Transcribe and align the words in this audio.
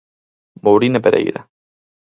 Mourín 0.63 0.93
e 0.99 1.03
Pereira. 1.05 1.41